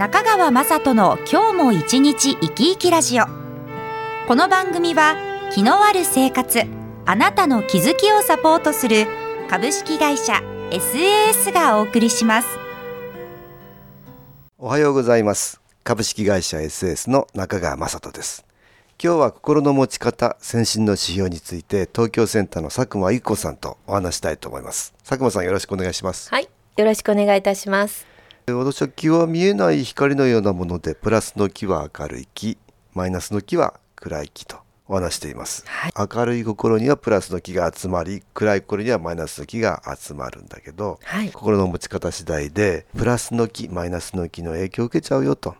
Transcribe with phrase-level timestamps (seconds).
[0.00, 3.26] 中川雅人の今日も一日生き生きラジオ。
[4.26, 5.14] この番組は
[5.52, 6.62] 気のある生活
[7.04, 9.06] あなたの気づきをサポートする
[9.50, 10.40] 株式会社
[10.70, 12.48] SAS がお送りします。
[14.56, 15.60] おはようございます。
[15.84, 18.46] 株式会社 SAS の中川雅人です。
[18.98, 24.94] 今日は心の持ち方先進の指標について東京センターの佐久間由子さんとお話したいと思います。
[25.06, 26.30] 佐久間さんよろしくお願いします。
[26.30, 26.48] はい、
[26.78, 28.08] よろしくお願いいたします。
[28.46, 32.58] 私は気は見えない光のようなものでプラスの気は明るい気
[32.94, 34.56] マイナスの気は暗い気と
[34.88, 35.92] お話しています、はい。
[35.96, 41.30] 明るい心にはプラスの気が集まり暗い心にはマイナスの気が集まるんだけど、はい。
[41.30, 45.54] 心の持ち方次第でプラスの気マイナスの気の影響を受けちゃうよと。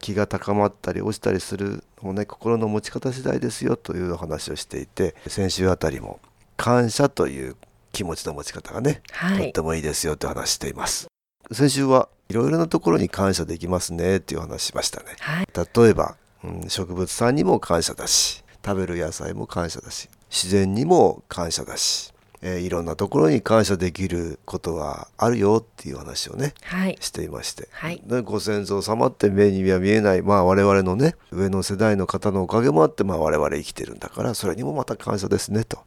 [0.00, 6.20] 気が高まったり落ちたりするのもね心の持ち方次第ですよというお話をしていて先週あたりも
[6.58, 7.56] 感謝という
[7.92, 9.38] 気持ちの持ち方がね、はい。
[9.44, 11.07] とってもいいですよと話しています
[11.50, 15.16] 先週はいろいろなところに感謝できますねっていう話しましたね。
[15.20, 28.02] はい、例えば、うん、植物さんにも感謝だし食べる野菜も感謝だし自然にも感謝だし、えーいろんなところに感謝できることはあるよっていう話をねはい、していまして、はい。
[28.04, 35.78] でご先祖様って目には見えない、まあ、我々のね上の世代の方のおかげもあって、まあ、我々生きてるんだからそれにもまた感謝ですねと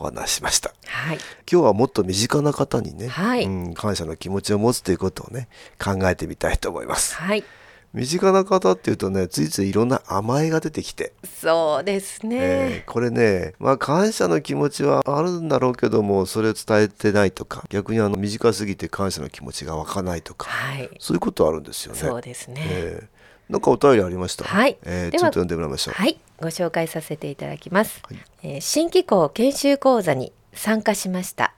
[0.00, 0.72] お話ししました。
[0.86, 1.18] はい、
[1.50, 3.44] 今日はもっと身近な方にね、はい。
[3.44, 5.48] うん、感謝の気持ちを持つということをね
[5.78, 7.14] 考えてみたいと思います。
[7.16, 7.44] はい、
[7.92, 12.38] 身近な方っていうとねついついいろんな甘えが出てきて、そうですね。
[12.40, 21.98] えーこれねまあ感謝の気持ちはあるんだろうけどもそれを伝えてないとか逆にあの短すぎて感謝の気持ちが湧かないとかはい、そういうことあるんですよね。
[21.98, 22.64] そうですね。
[22.66, 23.19] えー
[23.50, 24.44] なんかお便りありました。
[24.44, 25.94] はいえーちょっと読んでもらいましょう。
[25.94, 28.00] はい、ご紹介させていただきます。
[28.04, 31.52] はいえー新機構研修講座に参加しました。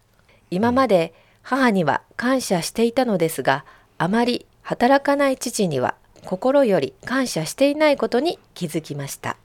[0.51, 3.65] 今まで母には感謝していたのですが、
[3.99, 5.95] あまり働かない父には
[6.25, 9.37] 心より感謝していないことに気づきました。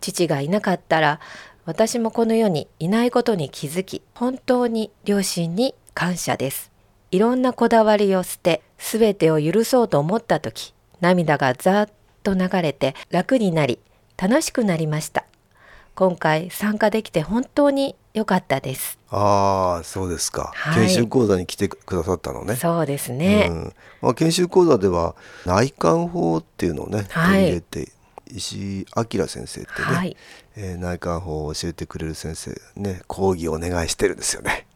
[0.00, 1.18] 父がいなかったら
[1.64, 6.70] 私もこの世にいないことに気づき、本当に両親に感謝です。
[7.10, 11.90] いろんなこだわりを捨て、すべてを許そうと思った時、涙がざーっ
[12.22, 13.78] と流れて楽になり、
[14.16, 15.24] 楽しくなりました。
[15.94, 18.98] 今回参加できて本当に良かったです。
[19.10, 22.56] ああそうですか、はい研修講座に来てくださったのね。
[22.56, 23.48] そうですね。
[23.50, 25.14] うんまあ、研修講座では
[25.46, 27.92] 内観法っていうのをね、はい取り入れて
[28.28, 30.16] 石井明先生ってね、はい
[30.56, 34.66] えー内観法を教えてくれる先生ね講義をお願いしてるんですよね。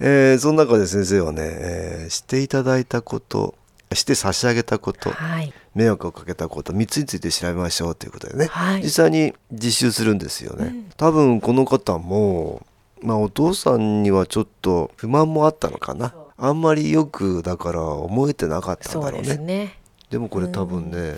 [0.00, 3.54] えーその中で先生はね、えーしていただいたこと
[3.94, 5.52] して差し上げたこと、はい。
[5.74, 8.82] 迷惑をかけたこと3つについて調べましょうということでね、はい。
[8.82, 12.66] 実際に実習するんですよね、多分この方も
[13.02, 16.14] まあお父さんにはちょっと不満もあったのかな。
[16.38, 19.28] あんまりよくだから思えてなかったんだろうね。
[19.28, 19.78] すね。
[20.10, 21.16] でもこれ多分ね、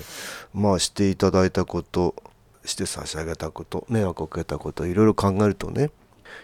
[0.53, 2.15] まあしていただいたこと
[2.65, 5.91] して差し上げたこと迷惑をかけたこといろいろ考えるとね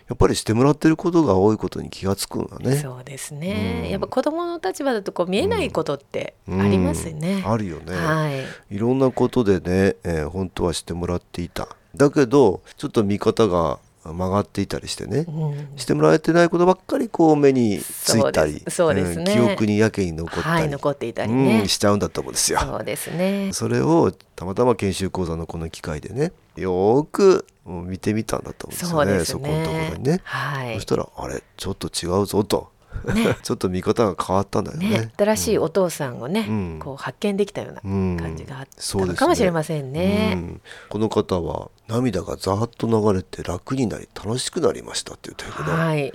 [0.09, 2.77] やっぱりしてもらってることが多いことに気がつくんだね。
[2.77, 7.43] そうですね、うんやっぱ子供の立場だとこう見えないことってありますよね。
[7.45, 7.95] うんあるよね。
[7.95, 8.75] はい。
[8.75, 21.61] いろんなことでね、えー本当はしてもらっていただけどちょっと見方が曲がっていたりしてね、うんしてもらえてないことばっかりこう目についたりそうですそうん記憶にやけに残ったり、はい、残っていたりね。
[21.61, 22.61] うん、しちゃうんだと思うんですよ。
[22.61, 23.51] そうですね。
[23.53, 29.55] それをたまたま研修講座のこの機会でねよーくうん見てみたんだと思うんですよねね。
[29.55, 30.21] このところにね。
[30.25, 30.85] はいそし。
[30.87, 32.71] たらあれちょっと違うぞと、
[33.15, 33.37] ね。
[33.43, 34.91] ちょっと見方が変わったんだよね。
[34.91, 36.79] ね、新しいお父さんをね、うん。
[36.83, 38.17] こう発見できたようなうん。
[38.19, 39.17] 感じがあっそうですね。
[39.17, 40.33] たのかもしれませんね。
[40.37, 40.61] うん。
[40.89, 46.13] この方は涙がざーっと流れて楽になり楽しくなりましたって言ってるけど、はい。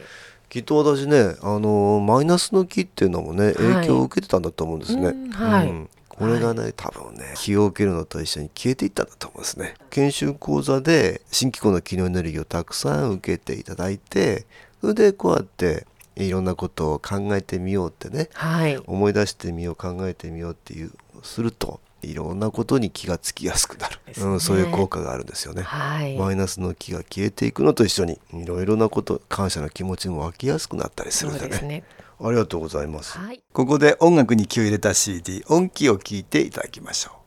[0.49, 3.55] きっと私ねあのマイナスの気っていうのもねはい。
[3.55, 5.07] 影響を受けてたんだと思うんですね。
[5.07, 5.67] うんはい。
[5.69, 5.89] うん。
[6.17, 9.73] これがね、多分ね気を受けるのと一緒に消えていったんだと思うんですね。
[9.89, 14.45] 研修講座で新機構の機能エネルギーをたくさん受けていただいて
[14.79, 15.85] それでこうやって
[16.15, 18.77] いろんなことを考えてみようってねはい。
[18.77, 20.91] 思い出してみよう考えてみようっていう
[21.23, 25.63] するといろんなことに気がつきやすくなる、ねうん、そういう効果があるんですよね。
[25.63, 26.17] はい。
[26.17, 31.83] マイナスの気が消えていくのと一緒にいろいろなこと感謝の気持ちも湧きやすくなったりすそるんでねね。
[32.21, 33.41] ありがとうございます、はい。
[33.51, 37.24] ここで音楽に気を入れた CD 音気を聞いていただきましょう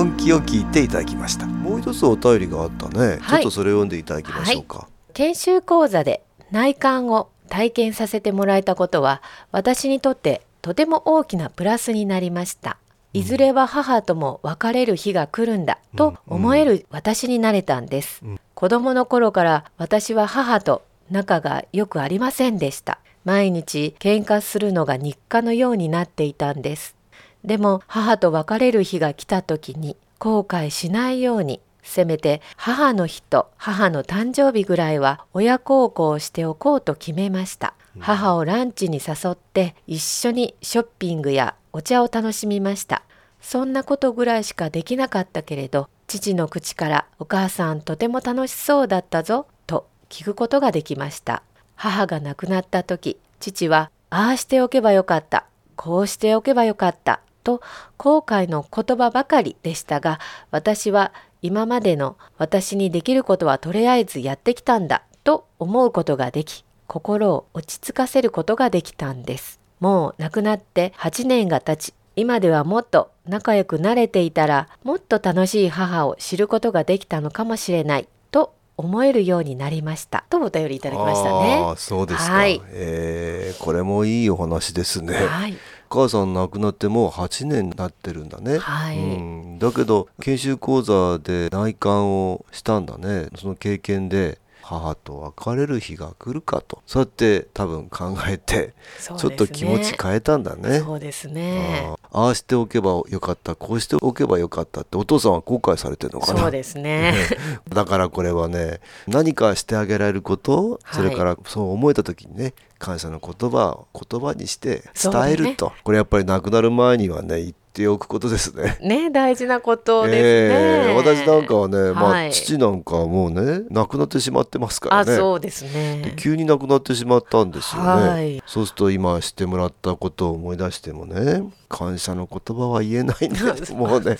[0.00, 1.44] 音気を聞いていただきました。
[1.44, 3.42] もう一つお便りがあったね、はい。
[3.42, 9.20] ちょっとそれを読んでいただきましょうか、研修講座で内観を体験させてもらえたことは
[9.52, 12.78] 私にとってとても大きなプラスになりました。
[13.12, 18.40] いずれは母とも別れる日が来るんだと思える私になれたんです、うん。
[18.54, 23.00] 子供の頃から私は母と仲が良くありませんでした。
[23.26, 26.96] 毎日喧嘩するのが日課のようになっていたんです
[27.44, 37.74] でも母と別れる日が来た時に後悔しないようにせめて母の日と母の誕生日ぐらいは親孝行をしておこうと決めました。
[37.98, 43.02] 母をランチに誘って一緒にショッピングやお茶を楽しみました。
[43.40, 51.42] そんなことぐらいしかできなかったけれど父の口から「お母さんとても楽しそうだったぞ」と聞くことができました。
[51.74, 55.46] 母が亡くなった時父は「ああしておけばよかった
[55.76, 57.60] こうしておけばよかった」と
[57.96, 60.20] 後悔の言葉ばかりでしたが
[60.50, 69.60] 私は今までの私にできることはとりあえずやってきたんだと思うことができ心を落ち着かせることができたんです。
[69.78, 80.24] もう亡くなって8年が経ち今ではもっと仲良くなれていたらもっと楽しい母を知ることができたのかもしれないと思えるようになりました。
[80.28, 81.54] とお便りいただきましたあね。
[81.64, 82.60] あそうですか、はい。
[82.68, 85.52] えーこれもいいお話ですね、はい。
[85.52, 85.56] お
[85.90, 88.98] 母さん亡くなってもう8年になってるんだね、はい。
[88.98, 93.28] うん、だけど研修講座で内観をしたんだね。
[93.36, 94.38] その経験で
[94.70, 96.80] 母と別れる日が来るかと。
[96.86, 100.78] そうやって多分考えてそうちょっと気持ち変えたんだね。
[100.78, 101.92] そうですね。
[102.12, 103.56] ああしておけばよかった。
[103.56, 106.40] こうしておけばよかったってお父さんは後悔されてるのかな。
[106.40, 107.14] そうですね。
[107.68, 110.80] だからこれはね何かしてあげられること、はい。
[110.94, 118.78] それからそう思えた時にね感謝の言葉を言葉にして伝えると、これやっぱり亡くなる前にはね言っておくことですね。
[118.80, 125.12] ね大事なことですね、ええ私なんかはね、まあ、はい父なんかはもうね亡くなってしまってますからね。
[125.12, 128.42] あそうですでね急に亡くなってしまったんですよね、はい。
[128.46, 134.16] そうすると今してもらったことを思い出してもね感謝の言葉は言えない んですもうね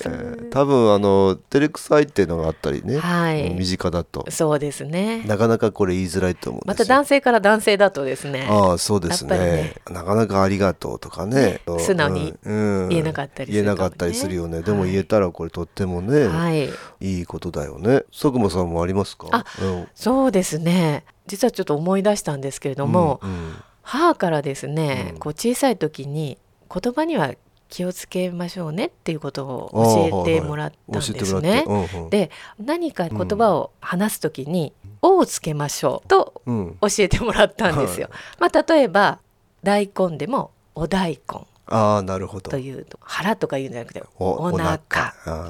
[0.50, 3.50] 多分あの照れくさいっていうのがあったりね、はい。
[3.50, 4.24] 身近だと。
[4.30, 5.22] そうですね。
[5.26, 6.84] なかなかこれ言いづらいと思うんですよ。
[6.84, 8.46] また男性から男性だとですね。
[8.48, 9.38] ああそうですね。
[9.38, 9.74] ね。
[9.90, 11.60] なかなかありがとうとかね。
[11.66, 13.84] ね素直に言えなかったりす言えるかもね。
[13.84, 14.62] なかったりするよね。
[14.62, 16.68] でもはい言えたらこれとってもね、はい。
[17.00, 18.04] い、いことだよね。
[18.12, 19.28] 佐久間さんもありますか？
[19.30, 19.88] あうん。
[19.94, 21.04] そうですね。
[21.26, 23.54] 実はちょっと思い出したんですけれども、うんうん。
[23.82, 25.18] 母からですね、うん。
[25.18, 26.38] こう小さい時に
[26.72, 27.34] 言葉には
[27.68, 29.70] 気をつけましょうねっていうことを
[30.12, 31.62] 教えてもらったんですね。
[31.62, 32.10] てもらって、うんうん。
[32.10, 38.10] で何か言葉を話す時に「お」をつけましょうとうん、教えてもらったんですよ。
[38.38, 39.20] まあ、例えば
[39.62, 41.40] 大根でも「お大根
[41.70, 42.50] ああなるほ」ど。
[42.50, 44.78] というと腹とか言うんじゃなくて「おお腹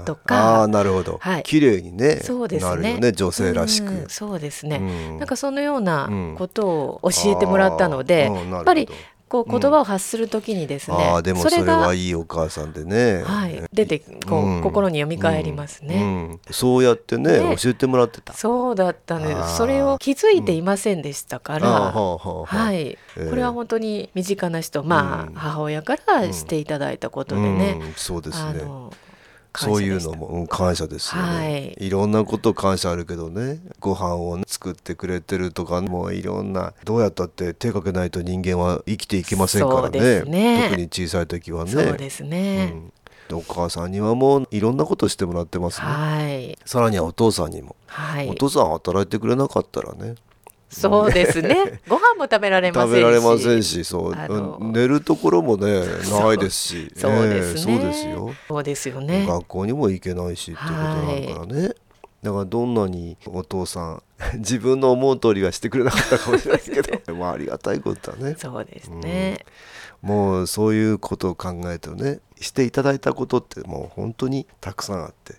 [0.05, 0.63] とか。
[0.63, 1.43] あーなるほど、はい。
[1.43, 2.71] 綺麗にねそうですね。
[2.71, 5.19] なるよね女性らしく、うんそうですね、うん。
[5.19, 6.35] なんかそのようなうん。
[6.39, 6.67] こと
[7.03, 8.89] を教えてもらったので、やっぱり
[9.31, 14.63] こう言葉を発するときにですね、ああでもそれがはいいお母さんでね、はい、出てこう、うん。
[14.63, 15.95] 心に蘇りますね。
[15.95, 16.53] うん。
[16.53, 17.57] そうやってねね。
[17.57, 18.33] 教えてもらってた。
[18.33, 19.49] そうだったんであー。
[19.49, 19.57] す。
[19.57, 23.31] それを気づいていませんでしたから、はい、ええ。
[23.31, 25.35] これは本当に身近な人、まあ、うん。
[25.35, 27.93] 母親からしていただいたことでね、うん。
[27.95, 28.65] そうですね
[29.57, 31.87] そういうのも、うん、感謝ですよね、はい。
[31.87, 33.61] い、ろんなこと感謝あるけどね。
[33.81, 40.23] ご飯をね作ってくれてるとかもういろんなどうやったって手かけないと人間は生きていけませんからね。
[40.23, 40.69] ね。
[40.69, 41.71] 特に小さい時はね。
[41.71, 42.71] そうですね。
[42.73, 42.93] うん。
[43.31, 48.29] でお母さんにはもういろんなことしてもらってますね、はい、さらにはお父さんにも、はい。
[48.29, 50.17] お、父さん働いてくれなかったらね
[50.71, 51.81] そうですね。
[51.89, 54.73] ご飯も食べられませんし、食べられませんしそう。
[54.73, 56.93] 寝るところもねないですし。
[56.95, 57.75] そうですね。
[57.75, 58.35] ええそうですよ。
[58.49, 59.27] そうですよね。
[59.27, 61.75] 学校にも行けないしっていうことになるからね、
[62.23, 64.03] だからどんなにお父さん
[64.39, 67.15] 自分の思う通りはしてくれなかったかもしれないですけど。
[67.19, 68.37] まあありがたいことだね。
[68.39, 69.45] そうですね。
[70.03, 75.35] もうそういうことを考えてねしていただいたことってもう本当にたくさんあって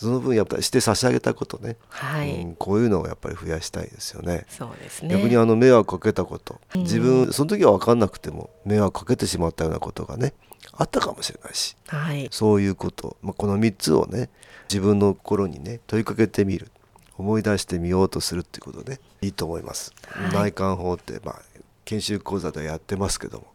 [0.00, 4.46] その分やっぱりして差し上げたことね、はい、うんこういうのをやっぱり増やしたいですよね。
[4.48, 5.14] そうですね。
[5.14, 6.82] 逆にあの迷惑かけたこと、うん。
[6.84, 10.32] 自分その時は分かんなくても迷惑かけてしまったようなことがね
[10.72, 11.76] あったかもしれないし。
[11.86, 14.30] はい、そういうこと、まあ、この3つをね
[14.70, 16.70] 自分の心にね問いかけてみる。
[17.18, 20.32] 思い出してみようとするっていうことでいいと思います、はい。
[20.32, 21.42] 内観法って、まあ、
[21.84, 23.46] 研修講座ではやってますけども。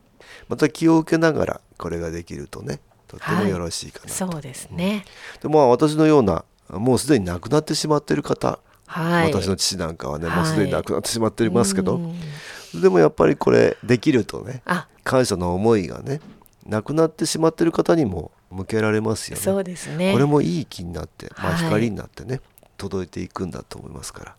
[0.50, 2.80] また気を受けながらこれができるとね
[3.20, 5.06] とってもよろしいかなと、そうですね。
[5.42, 9.34] でまあ私のようなもうすでに亡くなってしまっている方、はい。
[9.34, 10.38] 私の父なんかはね、はい。
[10.38, 12.82] もうすでに亡くなってしまっていますけど、うん。
[12.82, 16.20] でもやっぱりこれできるとねあ、感謝の思いがね
[16.66, 19.42] 亡くなってしまっている方にも向けられますよね。
[19.42, 20.14] そうですね。
[20.14, 21.64] これもいい気になって、まあ、はい。
[21.66, 22.42] 光になってね、
[22.78, 24.36] 届いていくんだと思いますから、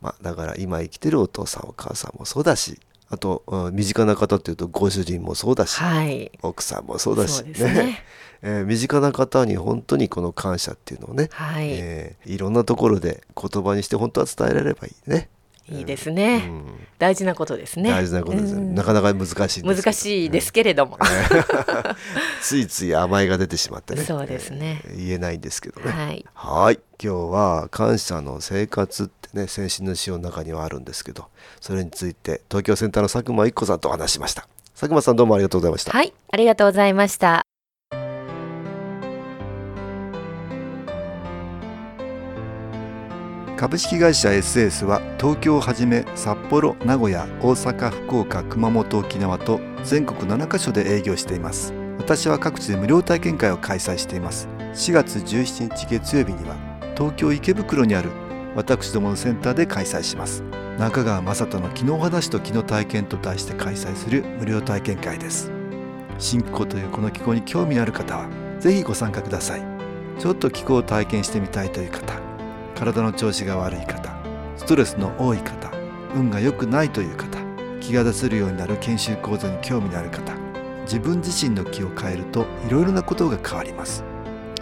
[0.00, 6.30] まあ、だから今生きてるお父さんお母さんもそうだしあと、うん身近な方っていうとご主人もそうだし、はい。
[6.42, 8.02] 奥さんもそうだしね。
[8.42, 15.28] えー身近な方に本当にこの感謝っていうのをね、はい、えーいろんなところで言葉にして本当は伝えられればいいね。
[15.68, 16.86] いいですね、うん。
[16.98, 17.90] 大事なことですね。
[17.90, 18.74] 大事なことですよ、うん。
[18.74, 20.98] なかなか難しい難しいですけれども、
[22.40, 24.04] ついつい甘えが出てしまってね。
[24.04, 24.82] そうですね。
[24.86, 24.96] えー。
[24.96, 25.90] 言えないんですけどね。
[25.90, 26.24] はい。
[26.34, 26.80] はい。
[27.02, 31.26] 今日は感謝の生活ってね先進の詩の中にはあるんですけど
[31.60, 34.48] それについて東京センターの佐久間一子さんとお話ししました。
[34.74, 36.12] 佐久間さんどうもありがとうございました、はい。
[36.30, 37.55] ありがとうございました
[43.56, 51.72] 株式会社 SS は東京をはじめ札幌名古屋大阪福岡熊本沖縄と全国7カ所で営業しています。
[51.96, 54.46] 私は各地で無料体験会を開催しています。
[54.74, 56.54] 4月17日月曜日には
[56.98, 58.10] 東京池袋にある
[58.54, 60.42] 私どものセンターで開催します。
[60.78, 65.50] 中川雅人の「昨日話と昨日体験」と題して開催する無料体験会です。
[66.18, 68.28] 新気候というこの気候に興味のある方は
[68.60, 69.62] ぜひご参加ください。
[70.18, 72.25] ちょっと気候を体験してみたいという方
[72.76, 74.14] 体の調子が悪い方
[74.56, 75.72] ストレスの多い方
[76.14, 77.38] 運が良くないという方
[77.80, 80.34] 気が出せるようになる研修講座に興味のある方
[80.82, 84.04] 自分自身の気を変えるといろいろなことが変わります。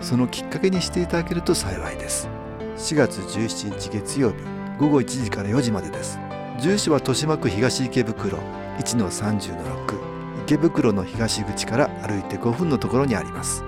[0.01, 2.29] そのきっかけにしていただけると幸いです。
[2.77, 4.37] 4月17日月曜日
[4.79, 6.19] 午後1時から4時までです。
[6.61, 8.39] 住所は豊島区東池袋
[8.79, 13.63] 1-30-6池袋の東口から歩いて5分のところにあります。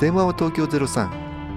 [0.00, 1.27] 電話は東京03